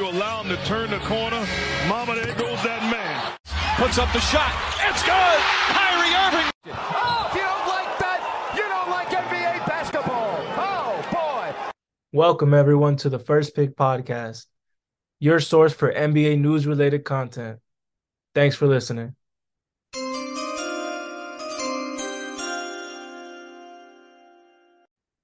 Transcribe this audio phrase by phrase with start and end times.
[0.00, 1.46] You allow him to turn the corner.
[1.86, 3.36] Mama, there goes that man.
[3.76, 4.50] Puts up the shot.
[4.88, 5.40] It's good.
[5.76, 6.50] Kyrie Irving.
[6.72, 10.38] Oh, if you don't like that, you don't like NBA basketball.
[10.56, 11.70] Oh, boy.
[12.14, 14.46] Welcome, everyone, to the First Pick Podcast,
[15.18, 17.58] your source for NBA news related content.
[18.34, 19.14] Thanks for listening.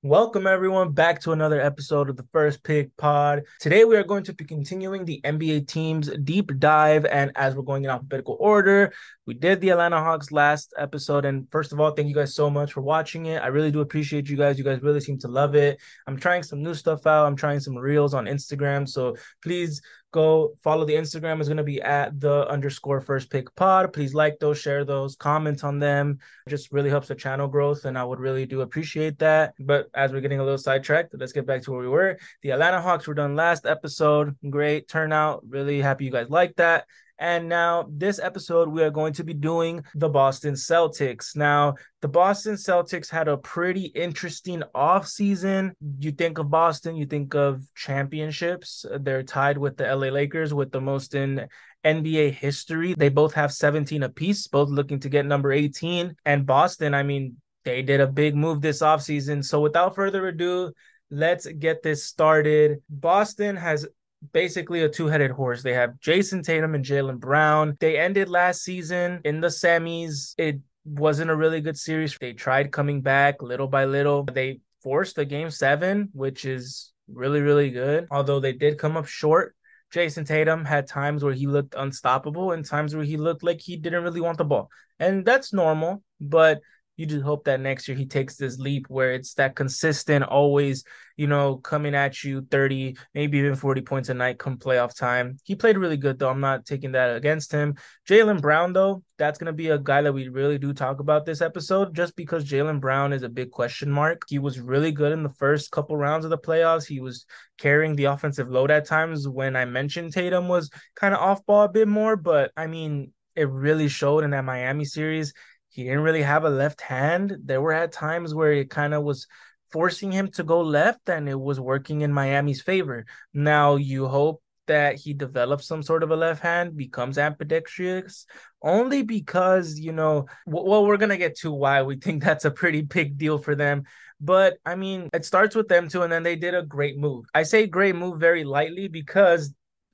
[0.02, 3.42] Welcome, everyone, back to another episode of the First Pick Pod.
[3.60, 7.06] Today, we are going to be continuing the NBA teams deep dive.
[7.06, 8.92] And as we're going in alphabetical order,
[9.26, 11.24] we did the Atlanta Hawks last episode.
[11.24, 13.42] And first of all, thank you guys so much for watching it.
[13.42, 14.58] I really do appreciate you guys.
[14.58, 15.80] You guys really seem to love it.
[16.06, 18.86] I'm trying some new stuff out, I'm trying some reels on Instagram.
[18.86, 19.80] So please
[20.12, 23.92] go follow the Instagram is going to be at the underscore first pick pod.
[23.92, 26.18] Please like those, share those, comment on them.
[26.46, 29.54] It just really helps the channel growth, and I would really do appreciate that.
[29.58, 32.18] But as we're getting a little sidetracked, let's get back to where we were.
[32.42, 34.36] The Atlanta Hawks were done last episode.
[34.48, 35.42] Great turnout.
[35.48, 36.86] Really happy you guys like that.
[37.18, 41.34] And now, this episode, we are going to be doing the Boston Celtics.
[41.34, 45.72] Now, the Boston Celtics had a pretty interesting offseason.
[45.98, 48.84] You think of Boston, you think of championships.
[49.00, 51.48] They're tied with the LA Lakers with the most in
[51.84, 52.94] NBA history.
[52.94, 56.16] They both have 17 apiece, both looking to get number 18.
[56.26, 59.42] And Boston, I mean, they did a big move this offseason.
[59.42, 60.72] So, without further ado,
[61.10, 62.82] let's get this started.
[62.90, 63.86] Boston has
[64.32, 65.62] basically a two-headed horse.
[65.62, 67.76] They have Jayson Tatum and Jaylen Brown.
[67.80, 70.34] They ended last season in the semis.
[70.38, 72.16] It wasn't a really good series.
[72.20, 74.24] They tried coming back little by little.
[74.24, 78.06] They forced a game seven, which is really, really good.
[78.10, 79.54] Although they did come up short.
[79.92, 83.76] Jayson Tatum had times where he looked unstoppable and times where he looked like he
[83.76, 84.68] didn't really want the ball.
[84.98, 86.60] And that's normal, but
[86.96, 90.84] you just hope that next year he takes this leap where it's that consistent, always,
[91.16, 95.36] you know, coming at you 30, maybe even 40 points a night come playoff time.
[95.44, 96.30] He played really good, though.
[96.30, 97.74] I'm not taking that against him.
[98.08, 101.26] Jaylen Brown, though, that's going to be a guy that we really do talk about
[101.26, 104.22] this episode just because Jaylen Brown is a big question mark.
[104.28, 106.86] He was really good in the first couple rounds of the playoffs.
[106.86, 107.26] He was
[107.58, 111.64] carrying the offensive load at times when I mentioned Tatum was kind of off ball
[111.64, 115.34] a bit more, but I mean, it really showed in that Miami series
[115.76, 117.36] he didn't really have a left hand.
[117.44, 119.26] There were at times where it kind of was
[119.70, 123.04] forcing him to go left and it was working in Miami's favor.
[123.34, 128.24] Now you hope that he develops some sort of a left hand, becomes ambidextrous,
[128.62, 132.50] only because, you know, well, we're going to get to why we think that's a
[132.50, 133.82] pretty big deal for them.
[134.18, 137.26] But I mean, it starts with them too, and then they did a great move.
[137.34, 139.52] I say great move very lightly because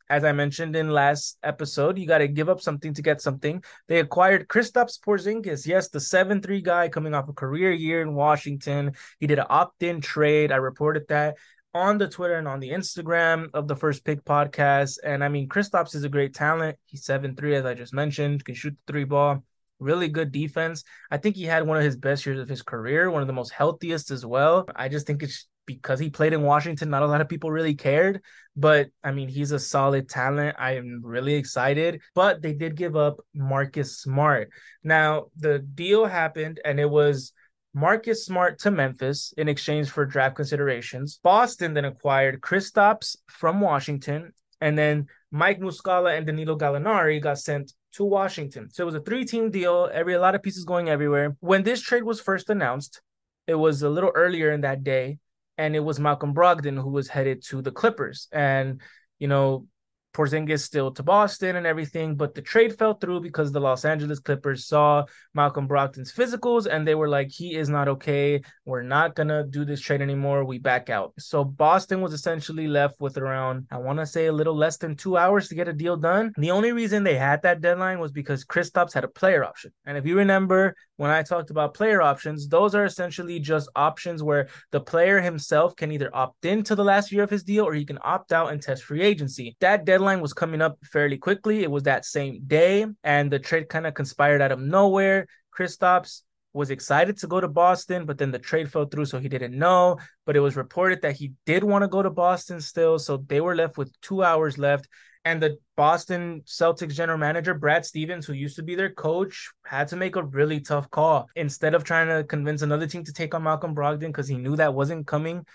[0.08, 3.62] as I mentioned in last episode, you got to give up something to get something.
[3.88, 8.92] They acquired Kristaps Porzingis, yes, the seven-three guy coming off a career year in Washington.
[9.20, 10.52] He did an opt-in trade.
[10.52, 11.36] I reported that
[11.74, 14.98] on the Twitter and on the Instagram of the First Pick podcast.
[15.02, 16.76] And I mean, Kristaps is a great talent.
[16.84, 19.42] He's seven-three, as I just mentioned, can shoot the three ball.
[19.80, 20.84] Really good defense.
[21.10, 23.32] I think he had one of his best years of his career, one of the
[23.32, 24.68] most healthiest as well.
[24.76, 27.74] I just think it's because he played in Washington, not a lot of people really
[27.74, 28.20] cared.
[28.56, 30.56] But I mean, he's a solid talent.
[30.58, 32.00] I am really excited.
[32.14, 34.50] But they did give up Marcus Smart.
[34.82, 37.32] Now, the deal happened, and it was
[37.74, 41.18] Marcus Smart to Memphis in exchange for draft considerations.
[41.22, 47.72] Boston then acquired Kristaps from Washington, and then Mike Muscala and Danilo Gallinari got sent
[47.92, 48.68] to Washington.
[48.70, 49.88] So it was a three-team deal.
[49.92, 51.36] Every a lot of pieces going everywhere.
[51.40, 53.00] When this trade was first announced,
[53.46, 55.18] it was a little earlier in that day
[55.58, 58.28] and it was Malcolm Brogdon who was headed to the Clippers.
[58.32, 58.80] And,
[59.18, 59.66] you know,
[60.12, 64.18] Porzingis still to Boston and everything, but the trade fell through because the Los Angeles
[64.18, 68.42] Clippers saw Malcolm Brogdon's physicals and they were like, he is not okay.
[68.64, 70.44] We're not gonna do this trade anymore.
[70.44, 71.14] We back out.
[71.18, 74.96] So Boston was essentially left with around, I want to say, a little less than
[74.96, 76.32] two hours to get a deal done.
[76.36, 79.72] The only reason they had that deadline was because Kristaps had a player option.
[79.86, 84.22] And if you remember when I talked about player options, those are essentially just options
[84.22, 87.74] where the player himself can either opt into the last year of his deal or
[87.74, 89.56] he can opt out and test free agency.
[89.60, 91.62] That deadline deadline was coming up fairly quickly.
[91.62, 95.28] It was that same day, and the trade kind of conspired out of nowhere.
[95.56, 96.22] Kristaps
[96.52, 99.56] was excited to go to Boston, but then the trade fell through, so he didn't
[99.56, 99.98] know.
[100.26, 103.40] But it was reported that he did want to go to Boston still, so they
[103.40, 104.88] were left with two hours left.
[105.24, 109.86] And the Boston Celtics general manager, Brad Stevens, who used to be their coach, had
[109.88, 111.28] to make a really tough call.
[111.36, 114.56] Instead of trying to convince another team to take on Malcolm Brogdon because he knew
[114.56, 115.46] that wasn't coming,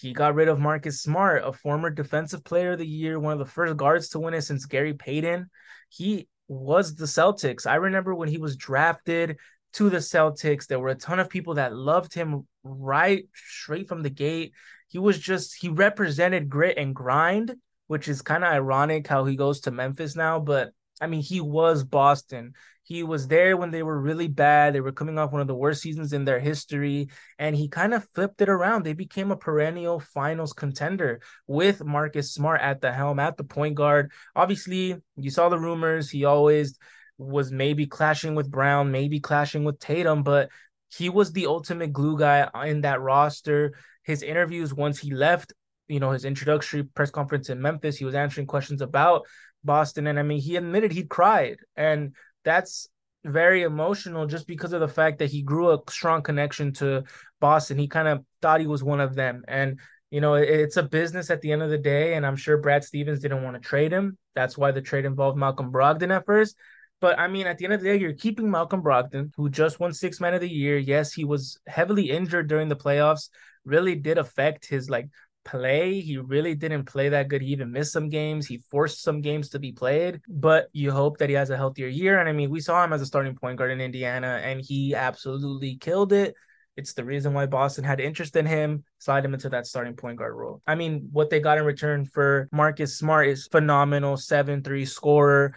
[0.00, 3.38] he got rid of Marcus Smart, a former defensive player of the year, one of
[3.38, 5.50] the first guards to win it since Gary Payton.
[5.88, 7.66] He was the Celtics.
[7.66, 9.38] I remember when he was drafted
[9.74, 14.02] to the Celtics, there were a ton of people that loved him right straight from
[14.02, 14.52] the gate.
[14.88, 17.56] He was just, he represented grit and grind
[17.86, 20.40] which is kind of ironic how he goes to Memphis now.
[20.40, 22.54] But I mean, he was Boston.
[22.84, 24.74] He was there when they were really bad.
[24.74, 27.08] They were coming off one of the worst seasons in their history,
[27.38, 28.84] and he kind of flipped it around.
[28.84, 33.74] They became a perennial finals contender with Marcus Smart at the helm, at the point
[33.74, 34.12] guard.
[34.36, 36.10] Obviously, you saw the rumors.
[36.10, 36.78] He always
[37.16, 40.50] was maybe clashing with Brown, maybe clashing with Tatum, but
[40.96, 43.72] he was the ultimate glue guy in that roster.
[44.02, 45.52] His interviews once he left,
[45.88, 49.22] you know, his introductory press conference in Memphis, he was answering questions about
[49.64, 50.06] Boston.
[50.06, 51.58] And I mean, he admitted he cried.
[51.76, 52.88] And that's
[53.24, 57.04] very emotional just because of the fact that he grew a strong connection to
[57.40, 57.78] Boston.
[57.78, 59.42] He kind of thought he was one of them.
[59.48, 59.80] And,
[60.10, 62.14] you know, it's a business at the end of the day.
[62.14, 64.18] And I'm sure Brad Stevens didn't want to trade him.
[64.34, 66.56] That's why the trade involved Malcolm Brogdon at first.
[67.00, 69.80] But I mean, at the end of the day, you're keeping Malcolm Brogdon, who just
[69.80, 70.78] won six man of the year.
[70.78, 73.30] Yes, he was heavily injured during the playoffs,
[73.64, 75.08] really did affect his like
[75.44, 76.00] play.
[76.00, 77.42] He really didn't play that good.
[77.42, 78.46] He even missed some games.
[78.46, 81.88] He forced some games to be played, but you hope that he has a healthier
[81.88, 82.18] year.
[82.18, 84.94] And I mean, we saw him as a starting point guard in Indiana, and he
[84.94, 86.34] absolutely killed it.
[86.76, 90.18] It's the reason why Boston had interest in him, slide him into that starting point
[90.18, 90.60] guard role.
[90.66, 95.54] I mean, what they got in return for Marcus Smart is phenomenal 7 3 scorer.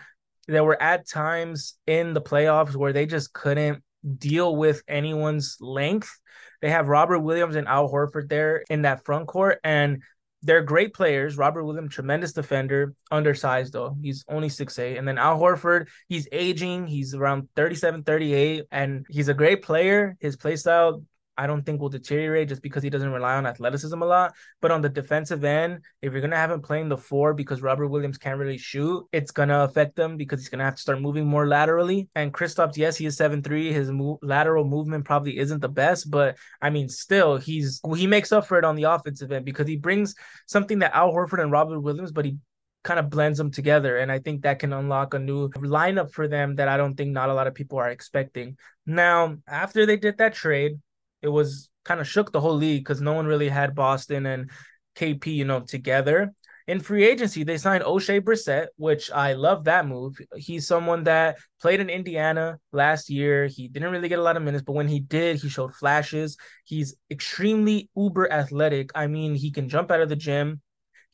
[0.47, 3.83] There were at times in the playoffs where they just couldn't
[4.17, 6.09] deal with anyone's length
[6.61, 10.01] they have Robert Williams and Al Horford there in that front court, and
[10.43, 11.37] they're great players.
[11.37, 13.97] Robert Williams, tremendous defender, undersized though.
[14.01, 14.97] He's only 6'8.
[14.97, 16.87] And then Al Horford, he's aging.
[16.87, 20.15] He's around 37, 38, and he's a great player.
[20.19, 21.03] His play style
[21.37, 24.33] I don't think will deteriorate just because he doesn't rely on athleticism a lot.
[24.61, 27.87] But on the defensive end, if you're gonna have him playing the four because Robert
[27.87, 31.27] Williams can't really shoot, it's gonna affect them because he's gonna have to start moving
[31.27, 32.09] more laterally.
[32.15, 33.71] And Kristaps, yes, he is seven three.
[33.71, 33.91] His
[34.21, 38.57] lateral movement probably isn't the best, but I mean, still, he's he makes up for
[38.57, 40.15] it on the offensive end because he brings
[40.47, 42.37] something that Al Horford and Robert Williams, but he
[42.83, 43.97] kind of blends them together.
[43.97, 47.11] And I think that can unlock a new lineup for them that I don't think
[47.11, 48.57] not a lot of people are expecting.
[48.85, 50.79] Now, after they did that trade,
[51.21, 54.51] it was kind of shook the whole league because no one really had Boston and
[54.95, 56.33] KP, you know, together.
[56.67, 60.17] In free agency, they signed Oshae Brissett, which I love that move.
[60.35, 63.47] He's someone that played in Indiana last year.
[63.47, 66.35] He didn't really get a lot of minutes, but when he did, he showed flashes.
[66.65, 68.91] He's extremely uber athletic.
[68.95, 70.59] I mean, he can jump out of the gym.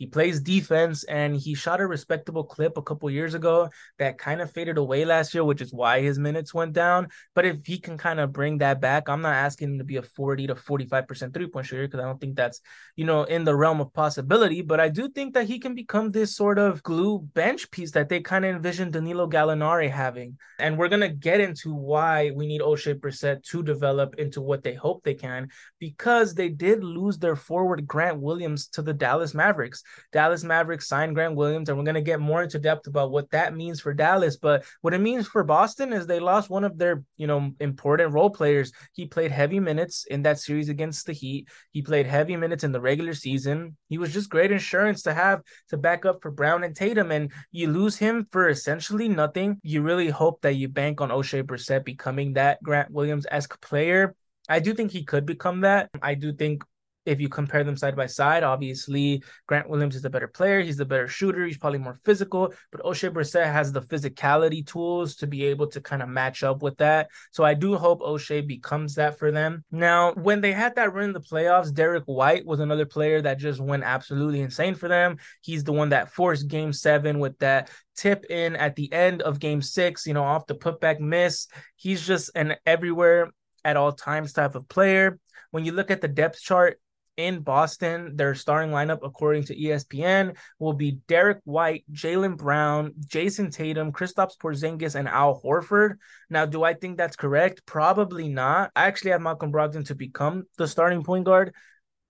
[0.04, 3.70] He plays defense and he shot a respectable clip a couple years ago
[4.00, 7.08] that kind of faded away last year, which is why his minutes went down.
[7.34, 9.96] But if he can kind of bring that back, I'm not asking him to be
[9.96, 12.60] a 40 to 45% three point shooter because I don't think that's,
[12.98, 14.62] you know, in the realm of possibility.
[14.62, 18.10] But I do think that he can become this sort of glue bench piece that
[18.10, 20.38] they kind of envision Danilo Gallinari having.
[20.60, 24.64] And we're going to get into why we need Oshae Brissett to develop into what
[24.64, 25.48] they hope they can
[25.80, 29.82] because they did lose their forward Grant Williams to the Dallas Mavericks.
[30.12, 33.30] Dallas Mavericks signed Grant Williams, and we're going to get more into depth about what
[33.32, 34.38] that means for Dallas.
[34.38, 38.14] But what it means for Boston is they lost one of their, you know, important
[38.14, 38.72] role players.
[38.94, 41.48] He played heavy minutes in that series against the Heat.
[41.72, 43.78] He played heavy minutes in the regular season.
[43.90, 47.12] He was just great insurance to have to back up for Brown and Tatum.
[47.12, 49.60] And you lose him for essentially nothing.
[49.64, 54.16] You really hope that you bank on Oshae Brissett becoming that Grant Williams esque player.
[54.50, 55.90] I do think he could become that.
[56.02, 56.64] I do think
[57.06, 60.62] if you compare them side by side, obviously Grant Williams is the better player.
[60.62, 61.46] He's the better shooter.
[61.46, 65.82] He's probably more physical, but Oshae Brissett has the physicality tools to be able to
[65.82, 67.10] kind of match up with that.
[67.32, 69.64] So I do hope Oshae becomes that for them.
[69.72, 73.40] Now, when they had that run in the playoffs, Derrick White was another player that
[73.40, 75.18] just went absolutely insane for them.
[75.42, 79.40] He's the one that forced game seven with that tip in at the end of
[79.40, 81.48] game six, you know, off the putback miss.
[81.76, 83.32] He's just an everywhere
[83.66, 85.20] at all times type of player.
[85.52, 86.80] When you look at the depth chart,
[87.18, 93.52] in Boston, their starting lineup, according to ESPN, will be Derrick White, Jaylen Brown, Jayson
[93.52, 95.96] Tatum, Kristaps Porzingis, and Al Horford.
[96.30, 97.66] Now, do I think that's correct?
[97.66, 98.72] Probably not.
[98.76, 101.54] I actually have Malcolm Brogdon to become the starting point guard,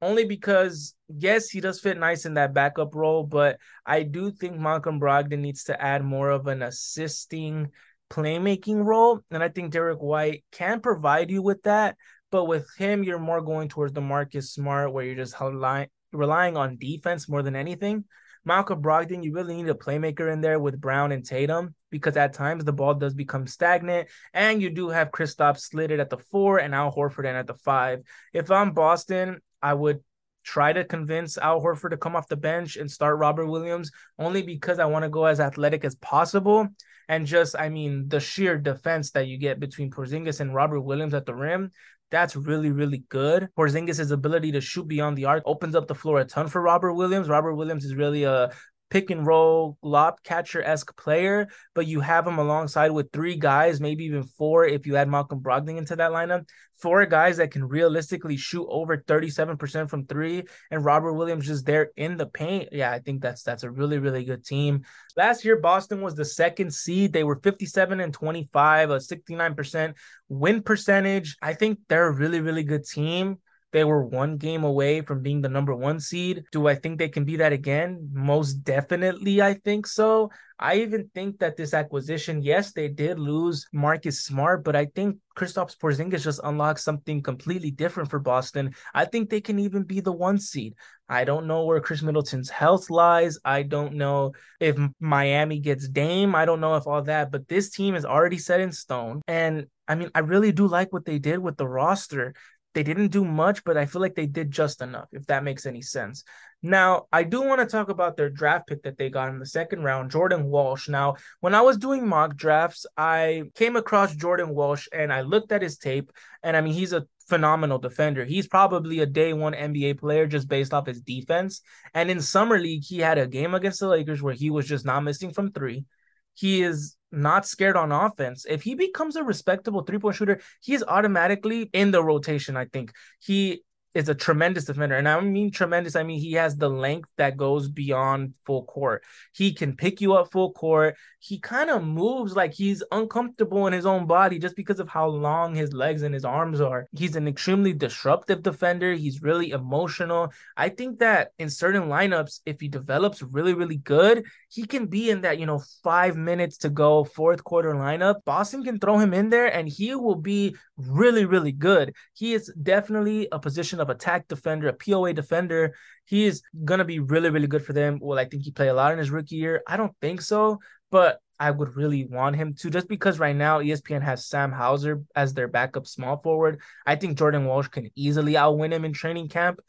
[0.01, 4.57] only because yes, he does fit nice in that backup role, but I do think
[4.57, 7.71] Malcolm Brogdon needs to add more of an assisting
[8.09, 9.21] playmaking role.
[9.31, 11.97] And I think Derrick White can provide you with that.
[12.33, 16.57] But with him, you're more going towards the Marcus Smart, where you're just relying relying
[16.57, 18.05] on defense more than anything.
[18.43, 22.33] Malcolm Brogdon, you really need a playmaker in there with Brown and Tatum because at
[22.33, 26.57] times the ball does become stagnant, and you do have Kristaps slitted at the four
[26.57, 28.01] and Al Horford in at the five.
[28.33, 29.99] If I'm Boston, I would
[30.43, 34.41] try to convince Al Horford to come off the bench and start Robert Williams only
[34.41, 36.67] because I want to go as athletic as possible.
[37.07, 41.13] And just, I mean, the sheer defense that you get between Porzingis and Robert Williams
[41.13, 41.69] at the rim,
[42.13, 43.49] that's really, really good.
[43.57, 46.93] Porzingis' ability to shoot beyond the arc opens up the floor a ton for Robert
[46.93, 47.27] Williams.
[47.27, 48.51] Robert Williams is really a
[48.93, 53.81] pick and roll, lob catcher esque player, but you have him alongside with three guys,
[53.81, 56.47] maybe even four if you add Malcolm Brogdon into that lineup.
[56.79, 61.89] Four guys that can realistically shoot over 37% from three, and Robert Williams just there
[61.97, 62.69] in the paint.
[62.71, 64.83] Yeah, I think that's that's a really, really good team.
[65.17, 67.13] Last year, Boston was the second seed.
[67.13, 69.93] They were 57 and 25, a 69%
[70.29, 71.35] win percentage.
[71.41, 73.39] I think they're a really, really good team.
[73.73, 76.43] They were one game away from being the number one seed.
[76.51, 78.09] Do I think they can be that again?
[78.13, 80.29] Most definitely, I think so.
[80.59, 85.17] I even think that this acquisition, yes, they did lose Marcus Smart, but I think
[85.35, 88.75] Kristaps Porzingis just unlocks something completely different for Boston.
[88.93, 90.75] I think they can even be the one seed.
[91.09, 93.39] I don't know where Khris Middleton's health lies.
[93.43, 96.35] I don't know if Miami gets Dame.
[96.35, 99.21] I don't know if all that, but this team is already set in stone.
[99.27, 102.35] And I mean, I really do like what they did with the roster.
[102.73, 105.65] They didn't do much, but I feel like they did just enough, if that makes
[105.65, 106.23] any sense.
[106.61, 109.45] Now, I do want to talk about their draft pick that they got in the
[109.45, 110.87] second round, Jordan Walsh.
[110.87, 115.51] Now, when I was doing mock drafts, I came across Jordan Walsh and I looked
[115.51, 116.11] at his tape.
[116.41, 118.23] And I mean, he's a phenomenal defender.
[118.25, 121.61] He's probably a day one NBA player just based off his defense.
[121.93, 124.85] And in Summer League, he had a game against the Lakers where he was just
[124.85, 125.85] not missing from three.
[126.33, 128.45] He is not scared on offense.
[128.49, 132.57] If he becomes a respectable three point shooter, he is automatically in the rotation.
[132.57, 133.63] I think he
[133.93, 134.95] is a tremendous defender.
[134.95, 139.03] And I mean tremendous, I mean he has the length that goes beyond full court.
[139.33, 140.95] He can pick you up full court.
[141.19, 145.07] He kind of moves like he's uncomfortable in his own body just because of how
[145.07, 146.87] long his legs and his arms are.
[146.91, 148.93] He's an extremely disruptive defender.
[148.93, 150.33] He's really emotional.
[150.57, 155.11] I think that in certain lineups, if he develops really, really good, he can be
[155.11, 158.15] in that, you know, five minutes to go, fourth quarter lineup.
[158.25, 161.95] Boston can throw him in there and he will be really, really good.
[162.13, 165.75] He is definitely a position of attack defender, a POA defender.
[166.05, 167.99] He is gonna be really, really good for them.
[168.01, 169.61] Well, I think he played a lot in his rookie year.
[169.67, 170.59] I don't think so,
[170.89, 175.03] but I would really want him to just because right now ESPN has Sam Hauser
[175.15, 176.61] as their backup small forward.
[176.85, 179.59] I think Jordan Walsh can easily outwin him in training camp.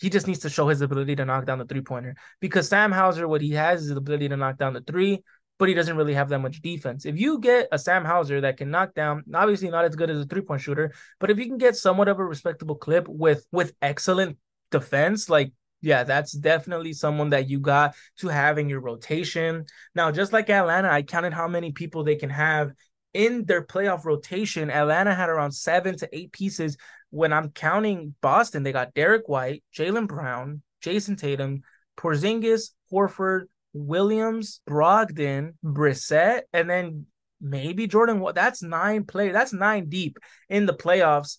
[0.00, 2.90] He just needs to show his ability to knock down the three pointer because Sam
[2.90, 5.22] Hauser, what he has is the ability to knock down the three
[5.60, 7.04] but he doesn't really have that much defense.
[7.04, 10.22] If you get a Sam Hauser that can knock down, obviously not as good as
[10.22, 13.46] a three point shooter, but if you can get somewhat of a respectable clip with
[13.52, 14.38] with excellent
[14.70, 15.52] defense, like
[15.82, 19.66] yeah, that's definitely someone that you got to have in your rotation.
[19.94, 22.72] Now, just like Atlanta, I counted how many people they can have
[23.12, 24.70] in their playoff rotation.
[24.70, 26.78] Atlanta had around seven to eight pieces.
[27.10, 31.62] When I'm counting Boston, they got Derrick White, Jalen Brown, Jayson Tatum,
[31.98, 37.06] Porzingis, Horford, Williams, Brogdon, Brissett, and then
[37.40, 38.24] maybe Jordan.
[38.34, 39.30] That's nine play.
[39.30, 41.36] That's nine deep in the playoffs.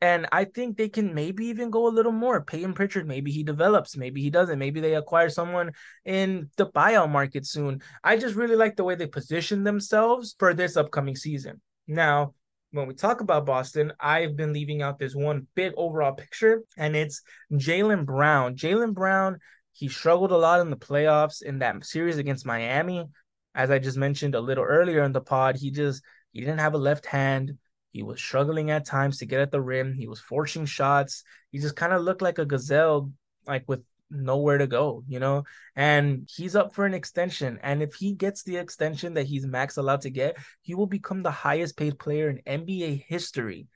[0.00, 2.44] And I think they can maybe even go a little more.
[2.44, 4.58] Payton Pritchard, maybe he develops, maybe he doesn't.
[4.58, 5.70] Maybe they acquire someone
[6.04, 7.82] in the buyout market soon.
[8.02, 11.60] I just really like the way they position themselves for this upcoming season.
[11.86, 12.34] Now,
[12.72, 16.96] when we talk about Boston, I've been leaving out this one big overall picture, and
[16.96, 18.56] it's Jaylen Brown.
[18.56, 19.38] Jaylen Brown
[19.72, 23.06] he struggled a lot in the playoffs in that series against Miami.
[23.54, 26.02] As I just mentioned a little earlier in the pod, he just
[26.32, 27.58] he didn't have a left hand.
[27.90, 29.92] He was struggling at times to get at the rim.
[29.92, 31.24] He was forcing shots.
[31.50, 33.12] He just kind of looked like a gazelle,
[33.46, 35.44] like with nowhere to go, you know?
[35.76, 37.58] And he's up for an extension.
[37.62, 41.22] And if he gets the extension that he's max allowed to get, he will become
[41.22, 43.66] the highest paid player in NBA history.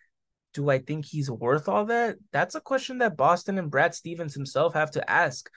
[0.54, 2.16] Do I think he's worth all that?
[2.32, 5.50] That's a question that Boston and Brad Stevens himself have to ask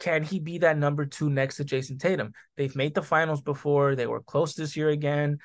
[0.00, 2.32] can he be that number two next to Jayson Tatum?
[2.56, 3.94] They've made the finals before.
[3.94, 5.38] They were close this year again.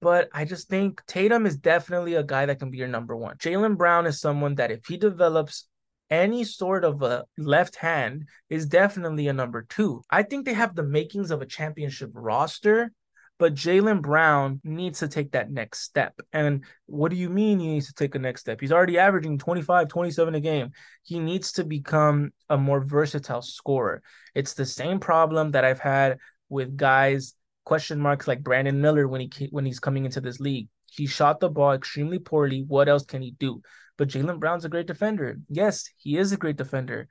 [0.00, 3.36] But I just think Tatum is definitely a guy that can be your number one.
[3.38, 5.66] Jaylen Brown is someone that if he develops
[6.10, 10.02] any sort of a left hand, is definitely a number two.
[10.10, 12.92] I think they have the makings of a championship roster
[13.38, 16.14] but Jaylen Brown needs to take that next step.
[16.32, 18.60] And what do you mean he needs to take a next step?
[18.60, 20.70] He's already averaging 25, 27 a game.
[21.02, 24.02] He needs to become a more versatile scorer.
[24.34, 29.22] It's the same problem that I've had with guys question marks like Brandon Miller when
[29.22, 30.68] he when he's coming into this league.
[30.90, 32.64] He shot the ball extremely poorly.
[32.66, 33.62] What else can he do?
[33.96, 35.38] But Jaylen Brown's a great defender.
[35.48, 37.08] Yes, he is a great defender.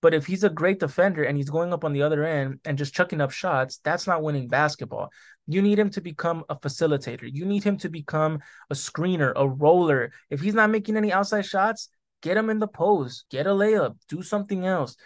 [0.00, 2.78] But if he's a great defender and he's going up on the other end and
[2.78, 5.10] just chucking up shots, that's not winning basketball.
[5.46, 7.28] You need him to become a facilitator.
[7.30, 8.40] You need him to become
[8.70, 10.12] a screener, a roller.
[10.30, 11.88] If he's not making any outside shots,
[12.22, 14.96] get him in the post, get a layup, do something else.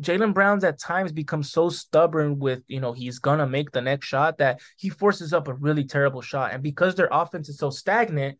[0.00, 4.06] Jaylen Brown's at times becomes so stubborn with, you know, he's gonna make the next
[4.06, 6.52] shot that he forces up a really terrible shot.
[6.54, 8.38] And because their offense is so stagnant,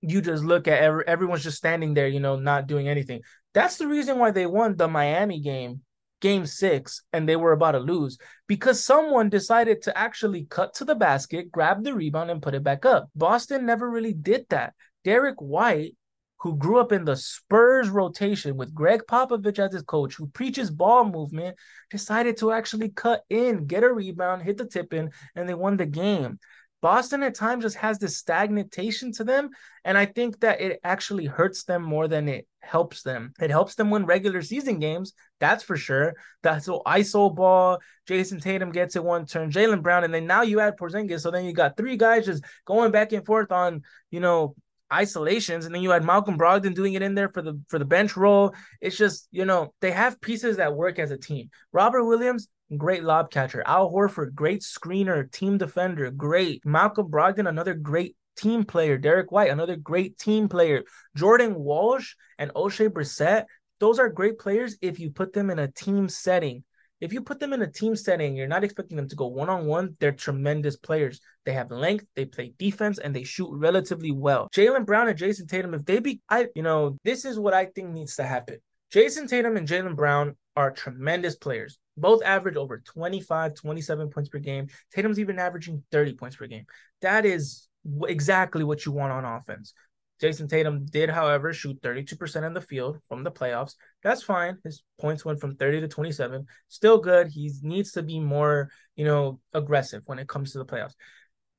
[0.00, 3.22] you just look at every, everyone's just standing there, you know, not doing anything.
[3.54, 5.82] That's the reason why they won the Miami game
[6.20, 10.84] game six and they were about to lose because someone decided to actually cut to
[10.84, 13.08] the basket, grab the rebound, and put it back up.
[13.14, 14.74] Boston never really did that.
[15.04, 15.94] Derrick White,
[16.40, 20.70] who grew up in the Spurs rotation with Gregg Popovich as his coach, who preaches
[20.70, 21.56] ball movement,
[21.90, 25.76] decided to actually cut in, get a rebound, hit the tip in, and they won
[25.76, 26.38] the game.
[26.86, 29.50] Boston at times just has this stagnation to them.
[29.84, 33.32] And I think that it actually hurts them more than it helps them.
[33.40, 36.14] It helps them win regular season games, that's for sure.
[36.44, 40.42] That's so ISO ball, Jayson Tatum gets it one turn, Jaylen Brown, and then now
[40.42, 41.22] you add Porzingis.
[41.22, 44.54] So then you got three guys just going back and forth on, you know,
[44.92, 47.84] isolations and then you had Malcolm Brogdon doing it in there for the for the
[47.84, 52.04] bench role it's just you know they have pieces that work as a team Robert
[52.04, 53.62] Williams great lob catcher.
[53.66, 56.64] Al Horford, great screener, team defender, great.
[56.64, 58.98] Malcolm Brogdon, another great team player.
[58.98, 60.82] Derrick White, another great team player.
[61.14, 63.44] Jordan Walsh and Oshae Brissett,
[63.78, 66.64] those are great players if you put them in a team setting.
[67.00, 69.50] If you put them in a team setting, you're not expecting them to go one
[69.50, 69.96] on one.
[70.00, 71.20] They're tremendous players.
[71.44, 74.48] They have length, they play defense, and they shoot relatively well.
[74.54, 77.66] Jaylen Brown and Jayson Tatum, if they be, I, you know, this is what I
[77.66, 78.58] think needs to happen.
[78.92, 81.78] Jayson Tatum and Jaylen Brown are tremendous players.
[81.98, 84.68] Both average over 25, 27 points per game.
[84.94, 86.64] Tatum's even averaging 30 points per game.
[87.02, 87.68] That is
[88.06, 89.74] exactly what you want on offense.
[90.20, 93.74] Jayson Tatum did, however, shoot 32% in the field from the playoffs.
[94.02, 94.58] That's fine.
[94.64, 96.46] His points went from 30 to 27.
[96.68, 97.28] Still good.
[97.28, 100.94] He needs to be more, you know, aggressive when it comes to the playoffs.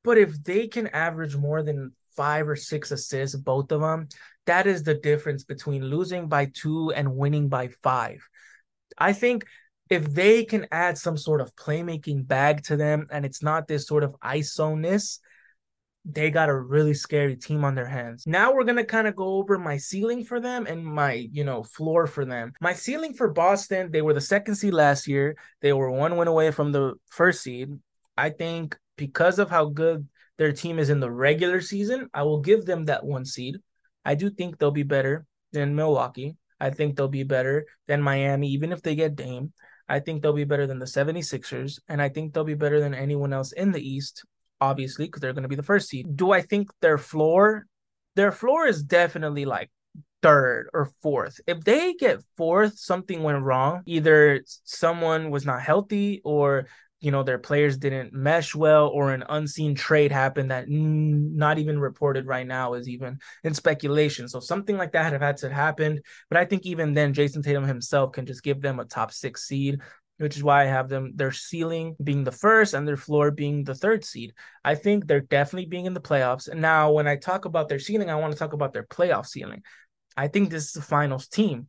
[0.03, 4.07] But if they can average more than five or six assists, both of them,
[4.47, 8.27] that is the difference between losing by two and winning by five.
[8.97, 9.45] I think
[9.89, 13.87] if they can add some sort of playmaking bag to them and it's not this
[13.87, 15.19] sort of iso-ness,
[16.09, 18.25] they got a really scary team on their hands.
[18.25, 21.43] Now we're going to kind of go over my ceiling for them and my, you
[21.43, 22.53] know, floor for them.
[22.61, 25.35] My ceiling for Boston, they were the second seed last year.
[25.61, 27.77] They were one win away from the first seed.
[28.15, 32.39] I think because of how good their team is in the regular season, I will
[32.39, 33.57] give them that one seed.
[34.05, 36.37] I do think they'll be better than Milwaukee.
[36.59, 39.51] I think they'll be better than Miami, even if they get Dame.
[39.89, 42.93] I think they'll be better than the 76ers, and I think they'll be better than
[42.93, 44.25] anyone else in the East,
[44.61, 46.15] obviously, because they're going to be the first seed.
[46.15, 47.65] Do I think their floor?
[48.15, 49.69] Their floor is definitely like
[50.21, 51.39] third or fourth.
[51.47, 53.83] If they get fourth, something went wrong.
[53.85, 56.67] Either someone was not healthy or
[56.99, 61.79] you know their players didn't mesh well or an unseen trade happened that not even
[61.79, 65.99] reported right now is even in speculation so something like that have had to happen
[66.29, 69.47] but i think even then jayson tatum himself can just give them a top six
[69.47, 69.79] seed
[70.17, 73.63] which is why i have them their ceiling being the first and their floor being
[73.63, 77.15] the third seed i think they're definitely being in the playoffs and now when i
[77.15, 79.61] talk about their ceiling i want to talk about their playoff ceiling
[80.15, 81.67] i think this is the finals team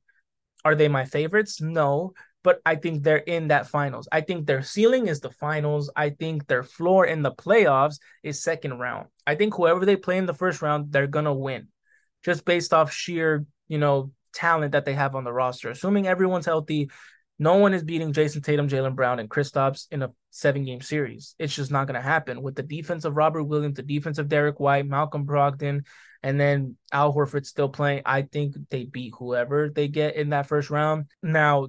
[0.65, 2.13] are they my favorites no
[2.45, 4.09] but I think they're in that finals.
[4.11, 5.91] I think their ceiling is the finals.
[5.95, 9.09] I think their floor in the playoffs is second round.
[9.27, 11.69] I think whoever they play in the first round, they're gonna win,
[12.25, 15.71] just based off sheer, you know, talent that they have on the roster.
[15.71, 16.91] Assuming everyone's healthy,
[17.39, 21.35] no one is beating Jayson Tatum, Jaylen Brown, and Kristaps in a seven game series.
[21.39, 22.43] It's just not going to happen.
[22.43, 25.85] With the defense of Robert Williams, the defense of Derrick White, Malcolm Brogdon,
[26.23, 30.47] and then Al Horford still playing, I think they beat whoever they get in that
[30.47, 31.07] first round.
[31.23, 31.69] Now,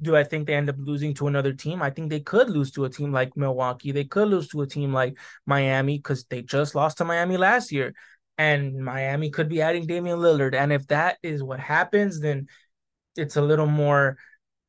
[0.00, 1.82] do I think they end up losing to another team?
[1.82, 3.92] I think they could lose to a team like Milwaukee.
[3.92, 7.70] They could lose to a team like Miami because they just lost to Miami last
[7.70, 7.92] year.
[8.38, 10.54] And Miami could be adding Damian Lillard.
[10.54, 12.46] And if that is what happens, then
[13.14, 14.16] it's a little more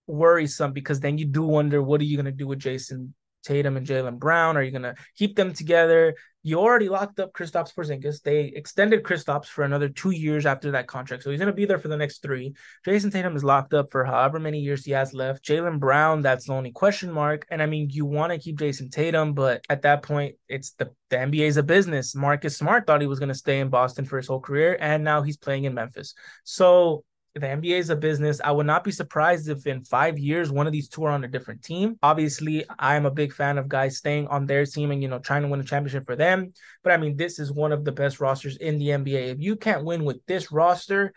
[0.08, 3.88] worrisome because then you do wonder what are you to do with Jayson Tatum and
[3.88, 4.58] Jaylen Brown?
[4.58, 6.16] Are you to keep them together?
[6.44, 8.22] You already locked up Kristaps Porzingis.
[8.24, 11.78] They extended Kristaps for another two years after that contract, so he's to be there
[11.78, 12.56] for the next three.
[12.86, 15.46] Jayson Tatum is locked up for however many years he has left.
[15.46, 17.46] Jaylen Brown, that's the only question mark.
[17.52, 20.92] And I mean, you want to keep Jayson Tatum, but at that point, it's the
[21.12, 22.16] the NBA is a business.
[22.16, 25.22] Marcus Smart thought he was to stay in Boston for his whole career, and now
[25.22, 26.16] he's playing in Memphis.
[26.44, 28.42] So the NBA is a business.
[28.44, 31.24] I would not be surprised if in five years one of these two are on
[31.24, 31.98] a different team.
[32.04, 35.44] Obviously, I'm a big fan of guys staying on their team and you know trying
[35.44, 36.54] to win a championship for them.
[36.84, 39.34] But I mean, this is one of the best rosters in the NBA.
[39.34, 41.14] If you can't win with this roster,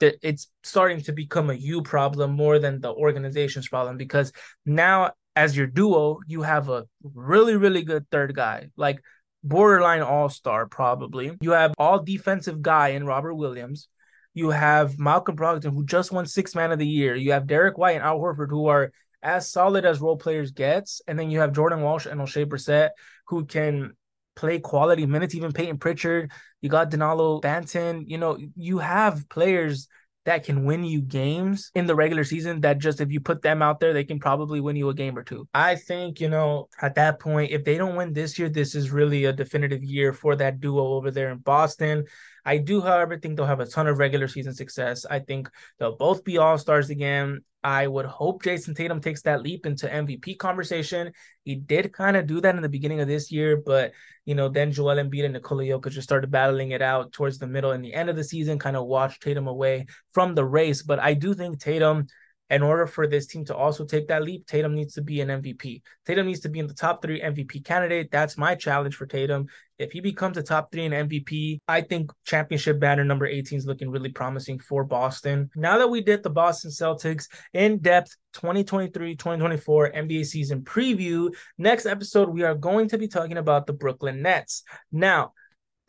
[0.00, 4.32] that it's starting to become a you problem more than the organization's problem because
[4.64, 8.68] now as your duo, you have a really, really good third guy.
[8.76, 9.00] Like
[9.42, 11.36] borderline all-star, probably.
[11.40, 13.88] You have all defensive guy in Robert Williams.
[14.34, 17.14] You have Malcolm Brogdon, who just won six man of the year.
[17.14, 21.02] You have Derrick White and Al Horford, who are as solid as role players gets.
[21.06, 22.90] And then you have Jordan Walsh and Oshae Brissett,
[23.26, 23.94] who can
[24.36, 26.30] play quality minutes, even Payton Pritchard.
[26.60, 28.04] You got Dalano Banton.
[28.06, 29.88] You know, you have players
[30.26, 33.62] that can win you games in the regular season that just if you put them
[33.62, 35.48] out there, they can probably win you a game or two.
[35.54, 38.90] I think, you know, at that point, if they don't win this year, this is
[38.90, 42.04] really a definitive year for that duo over there in Boston.
[42.44, 45.04] I do, however, think they'll have a ton of regular season success.
[45.08, 47.40] I think they'll both be all stars again.
[47.62, 51.12] I would hope Jayson Tatum takes that leap into MVP conversation.
[51.44, 53.92] He did kind of do that in the beginning of this year, but
[54.24, 57.46] you know, then Joel Embiid and Nikola Jokic just started battling it out towards the
[57.46, 60.82] middle and the end of the season, kind of watched Tatum away from the race.
[60.82, 62.06] But I do think Tatum
[62.50, 65.28] in order for this team to also take that leap, Tatum needs to be an
[65.28, 65.82] MVP.
[66.04, 68.10] Tatum needs to be in the top three MVP candidate.
[68.10, 69.46] That's my challenge for Tatum.
[69.78, 73.66] If he becomes a top three in MVP, I think championship banner number 18 is
[73.66, 75.48] looking really promising for Boston.
[75.54, 81.86] Now that we did the Boston Celtics in depth 2023 2024 NBA season preview, next
[81.86, 84.64] episode, we are going to be talking about the Brooklyn Nets.
[84.90, 85.32] Now,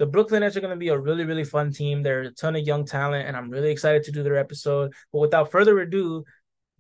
[0.02, 2.02] the Brooklyn Nets are going to be a really, really fun team.
[2.02, 4.93] There's a ton of young talent, and I'm really excited to do their episode.
[5.13, 6.24] But without further ado,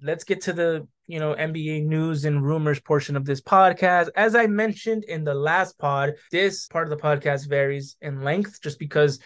[0.01, 4.09] let's get to the you know NBA news and rumors portion of this podcast.
[4.15, 8.61] As I mentioned in the last pod, this part of the podcast varies in length
[8.61, 9.19] just because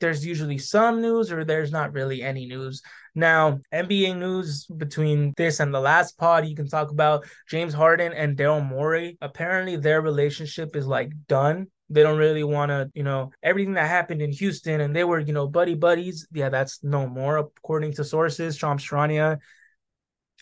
[0.00, 2.82] there's usually some news or there's not really any news.
[3.14, 8.12] Now, NBA news between this and the last pod, you can talk about James Harden
[8.12, 9.16] and Daryl Morey.
[9.20, 11.68] Apparently, their relationship is like done.
[11.88, 15.20] They don't really want to, you know, everything that happened in Houston and they were,
[15.20, 16.26] you know, buddy buddies.
[16.32, 18.58] Yeah, that's no more, according to sources.
[18.58, 19.38] Charania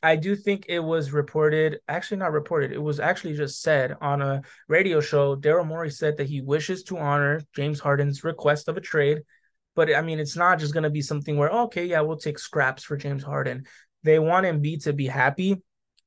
[0.02, 4.22] I do think it was reported, actually not reported, it was actually just said on
[4.22, 5.36] a radio show.
[5.36, 9.22] Daryl Morey said that he wishes to honor James Harden's request of a trade.
[9.76, 12.16] But I mean, it's not just going to be something where, oh, okay, yeah, we'll
[12.16, 13.66] take scraps for James Harden.
[14.02, 15.62] They want Embiid to be happy.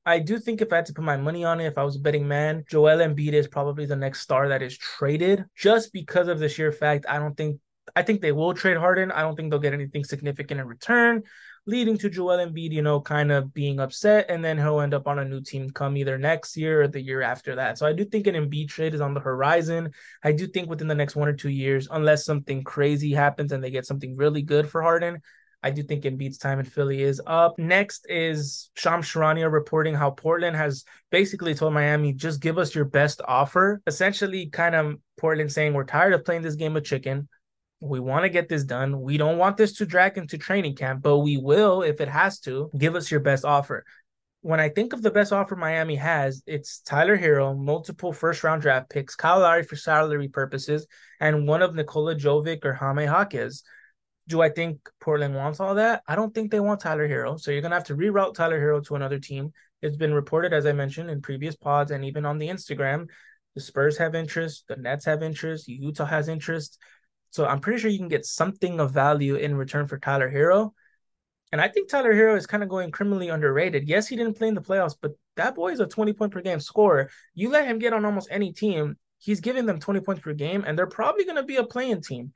[0.06, 1.96] I do think if I had to put my money on it, if I was
[1.96, 6.28] a betting man, Joel Embiid is probably the next star that is traded just because
[6.28, 7.60] of the sheer fact I don't think
[7.96, 9.12] I think they will trade Harden.
[9.12, 11.24] I don't think they'll get anything significant in return
[11.66, 15.08] leading to Joel Embiid, you know, kind of being upset, and then he'll end up
[15.08, 17.78] on a new team come either next year or the year after that.
[17.78, 19.92] So I do think an Embiid trade is on the horizon.
[20.24, 23.64] I do think within the next one or two years, unless something crazy happens and
[23.64, 25.22] they get something really good for Harden,
[25.66, 27.58] I do think Embiid's time in Philly is up.
[27.58, 32.84] Next is Shams Charania reporting how Portland has basically told Miami, just give us your
[32.84, 33.82] best offer.
[33.88, 37.30] Essentially, kind of Portland saying, we're tired of playing this game of chicken.
[37.84, 39.02] We want to get this done.
[39.02, 42.40] We don't want this to drag into training camp, but we will if it has
[42.42, 42.72] to.
[42.78, 43.84] Give us your best offer.
[44.40, 48.62] When I think of the best offer Miami has, it's Tyler Herro, multiple first round
[48.62, 50.88] draft picks, Kyle Lowry for salary purposes,
[51.20, 53.06] and one of Nikola Jovic or Jaime.
[54.30, 56.04] Do I think Portland wants all that?
[56.08, 57.38] I don't think they want Tyler Herro.
[57.38, 59.52] So you're going to have to reroute Tyler Herro to another team.
[59.82, 63.08] It's been reported, as I mentioned in previous pods and even on the Instagram.
[63.56, 66.80] The Spurs have interest, the Nets have interest, Utah has interest.
[67.34, 70.72] So I'm pretty sure you can get something of value in return for Tyler Herro.
[71.52, 73.88] And I think Tyler Herro is kind of going criminally underrated.
[73.88, 76.42] Yes, he didn't play in the playoffs, but that boy is a 20 point per
[76.42, 77.10] game scorer.
[77.34, 80.64] You let him get on almost any team, he's giving them 20 points per game,
[80.66, 82.34] and they're probably going to be a playing team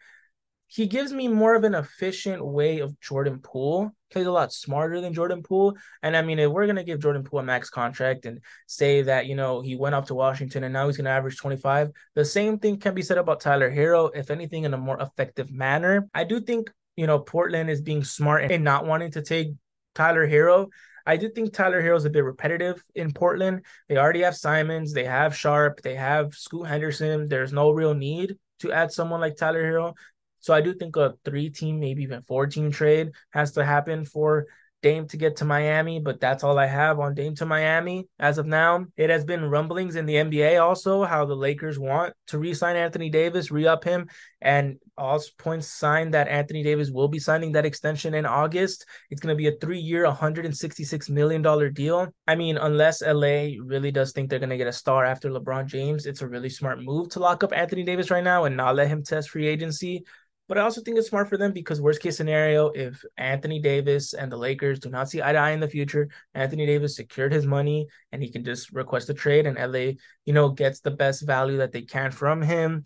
[0.67, 3.91] he gives me more of an efficient way of Jordan Poole.
[4.11, 5.75] Plays a lot smarter than Jordan Poole.
[6.03, 9.27] And I mean, if we're gonna give Jordan Poole a max contract and say that,
[9.27, 12.59] you know, he went up to Washington and now he's gonna average 25, the same
[12.59, 16.07] thing can be said about Tyler Herro, if anything, in a more effective manner.
[16.13, 19.49] I do think, you know, Portland is being smart and not wanting to take
[19.95, 20.67] Tyler Herro.
[21.05, 23.61] I do think Tyler Herro is a bit repetitive in Portland.
[23.87, 27.29] They already have Simons, they have Sharpe, they have Scoot Henderson.
[27.29, 29.93] There's no real need to add someone like Tyler Herro.
[30.39, 34.05] So I do think a three team, maybe even four team trade has to happen
[34.05, 34.47] for
[34.83, 38.37] Dame to get to Miami, but that's all I have on Dame to Miami as
[38.37, 38.85] of now.
[38.95, 43.09] It has been rumblings in the NBA also how the Lakers want to re-sign Anthony
[43.09, 44.07] Davis, re-up him,
[44.39, 48.85] and all points sign that Anthony Davis will be signing that extension in August.
[49.09, 52.13] It's going to be a three-year, $166 million deal.
[52.27, 55.65] I mean, unless LA really does think they're going to get a star after LeBron
[55.65, 58.75] James, it's a really smart move to lock up Anthony Davis right now and not
[58.75, 60.03] let him test free agency.
[60.47, 64.13] But I also think it's smart for them because worst case scenario, if Anthony Davis
[64.13, 67.33] and the Lakers do not see eye to eye in the future, Anthony Davis secured
[67.33, 69.93] his money and he can just request a trade and LA,
[70.25, 72.85] you know, gets the best value that they can from him.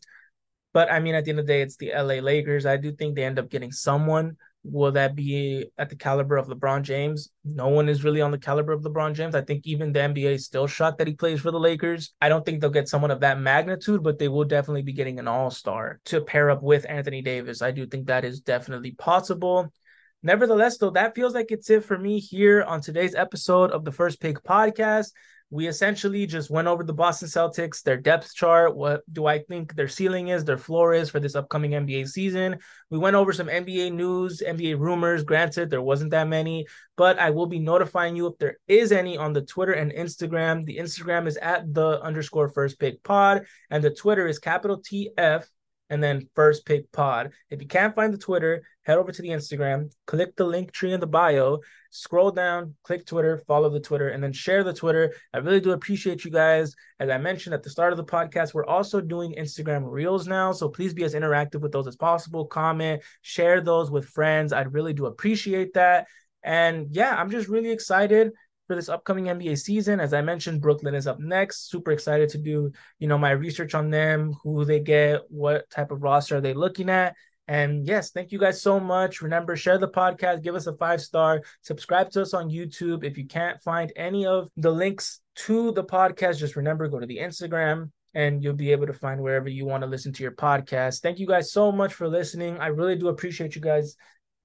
[0.74, 2.65] But I mean, at the end of the day, it's the LA Lakers.
[2.65, 6.47] I do think they end up getting someone Will that be at the caliber of
[6.47, 7.30] LeBron James?
[7.43, 9.34] No one is really on the caliber of LeBron James.
[9.34, 12.13] I think even the NBA is still shocked that he plays for the Lakers.
[12.21, 15.17] I don't think they'll get someone of that magnitude, but they will definitely be getting
[15.17, 17.63] an all star to pair up with Anthony Davis.
[17.63, 19.74] I do think that is definitely possible.
[20.21, 23.91] Nevertheless, though, that feels like it's it for me here on today's episode of the
[23.91, 25.08] First Pick podcast.
[25.51, 29.75] We essentially just went over the Boston Celtics, their depth chart, what do I think
[29.75, 32.57] their ceiling is, their floor is for this upcoming NBA season.
[32.89, 35.25] We went over some NBA news, NBA rumors.
[35.25, 39.17] Granted, there wasn't that many, but I will be notifying you if there is any
[39.17, 40.65] on the Twitter and Instagram.
[40.65, 45.45] The Instagram is at the underscore first pick pod, and the Twitter is capital TF
[45.89, 47.31] and then first pick pod.
[47.49, 50.93] If you can't find the Twitter, head over to the Instagram, click the link tree
[50.93, 51.59] in the bio,
[51.91, 55.13] scroll down, click Twitter, follow the Twitter, and then share the Twitter.
[55.33, 56.73] I really do appreciate you guys.
[56.99, 60.51] As I mentioned at the start of the podcast, we're also doing Instagram Reels now.
[60.51, 62.45] So please be as interactive with those as possible.
[62.45, 64.53] Comment, share those with friends.
[64.53, 66.07] I'd really do appreciate that.
[66.43, 68.31] And yeah, I'm just really excited
[68.67, 69.99] for this upcoming NBA season.
[69.99, 71.69] As I mentioned, Brooklyn is up next.
[71.69, 75.91] Super excited to do, you know, my research on them, who they get, what type
[75.91, 77.15] of roster are they looking at.
[77.51, 79.21] And yes, thank you guys so much.
[79.21, 83.03] Remember, share the podcast, give us a five star, subscribe to us on YouTube.
[83.03, 87.05] If you can't find any of the links to the podcast, just remember go to
[87.05, 90.31] the Instagram and you'll be able to find wherever you want to listen to your
[90.31, 91.01] podcast.
[91.01, 92.57] Thank you guys so much for listening.
[92.57, 93.97] I really do appreciate you guys.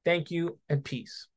[0.04, 1.28] Thank you and peace.